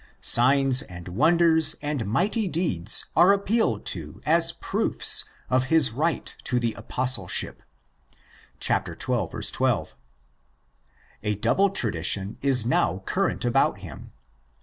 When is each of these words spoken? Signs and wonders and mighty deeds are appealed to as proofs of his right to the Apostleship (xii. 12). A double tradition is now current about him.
Signs 0.21 0.81
and 0.81 1.09
wonders 1.09 1.75
and 1.79 2.07
mighty 2.07 2.47
deeds 2.47 3.05
are 3.15 3.31
appealed 3.31 3.85
to 3.93 4.19
as 4.25 4.51
proofs 4.51 5.25
of 5.47 5.65
his 5.65 5.91
right 5.91 6.35
to 6.43 6.59
the 6.59 6.73
Apostleship 6.73 7.61
(xii. 8.59 8.77
12). 8.97 9.93
A 11.21 11.35
double 11.35 11.69
tradition 11.69 12.37
is 12.41 12.65
now 12.65 12.97
current 13.05 13.45
about 13.45 13.81
him. 13.81 14.11